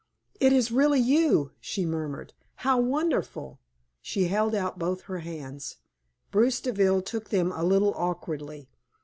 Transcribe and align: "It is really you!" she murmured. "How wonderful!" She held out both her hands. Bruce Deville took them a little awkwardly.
"It 0.39 0.51
is 0.51 0.71
really 0.71 0.99
you!" 0.99 1.51
she 1.59 1.85
murmured. 1.85 2.33
"How 2.65 2.79
wonderful!" 2.79 3.59
She 4.01 4.29
held 4.29 4.55
out 4.55 4.79
both 4.79 5.01
her 5.03 5.19
hands. 5.19 5.77
Bruce 6.31 6.59
Deville 6.59 7.03
took 7.03 7.29
them 7.29 7.51
a 7.51 7.63
little 7.63 7.93
awkwardly. 7.95 8.67